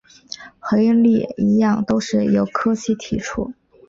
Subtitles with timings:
[0.57, 3.53] 和应力一样都是由柯西提出。